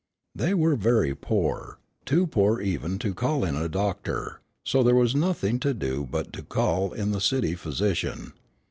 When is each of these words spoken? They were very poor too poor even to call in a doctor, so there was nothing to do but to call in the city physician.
They 0.33 0.55
were 0.55 0.75
very 0.75 1.13
poor 1.13 1.77
too 2.05 2.25
poor 2.25 2.59
even 2.59 2.97
to 2.97 3.13
call 3.13 3.45
in 3.45 3.55
a 3.55 3.69
doctor, 3.69 4.41
so 4.65 4.81
there 4.81 4.95
was 4.95 5.13
nothing 5.13 5.59
to 5.59 5.75
do 5.75 6.07
but 6.09 6.33
to 6.33 6.41
call 6.41 6.91
in 6.91 7.11
the 7.11 7.21
city 7.21 7.53
physician. 7.53 8.33